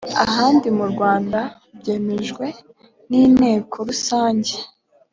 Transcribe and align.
ahandi 0.25 0.67
mu 0.77 0.85
rwanda 0.91 1.39
byemejwe 1.79 2.45
n 3.09 3.11
inteko 3.23 3.75
rusange 3.87 4.53